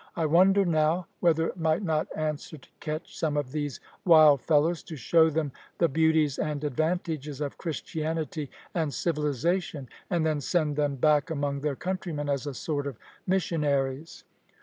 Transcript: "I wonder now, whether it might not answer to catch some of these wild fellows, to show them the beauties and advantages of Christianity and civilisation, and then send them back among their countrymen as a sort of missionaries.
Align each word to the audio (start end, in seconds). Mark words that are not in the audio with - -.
"I 0.15 0.25
wonder 0.25 0.65
now, 0.65 1.05
whether 1.19 1.45
it 1.45 1.57
might 1.57 1.83
not 1.83 2.07
answer 2.15 2.57
to 2.57 2.69
catch 2.79 3.15
some 3.15 3.37
of 3.37 3.51
these 3.51 3.79
wild 4.03 4.41
fellows, 4.41 4.81
to 4.85 4.95
show 4.95 5.29
them 5.29 5.51
the 5.77 5.87
beauties 5.87 6.39
and 6.39 6.63
advantages 6.63 7.39
of 7.39 7.59
Christianity 7.59 8.49
and 8.73 8.91
civilisation, 8.91 9.87
and 10.09 10.25
then 10.25 10.41
send 10.41 10.75
them 10.75 10.95
back 10.95 11.29
among 11.29 11.59
their 11.61 11.75
countrymen 11.75 12.29
as 12.29 12.47
a 12.47 12.55
sort 12.55 12.87
of 12.87 12.97
missionaries. 13.27 14.23